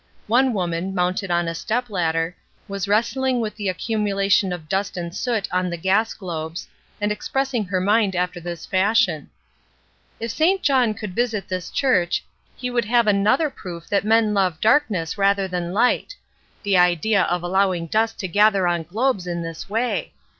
[0.25, 2.35] One woman, mounted on a step ladder,
[2.67, 6.67] was wrestUng with the accumulation of dust and soot on the gas globes,
[6.99, 9.27] and expressing her mind after this fashion:— ^^
[10.19, 10.63] "If St.
[10.63, 12.23] John could visit this church,
[12.55, 15.17] he woula A WOMAN OF HER WORD 351 have another proof that men love darkness
[15.19, 16.15] rather than light.
[16.63, 20.13] The idea of allowing dust to gather on globes in this way!